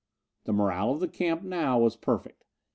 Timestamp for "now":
1.43-1.77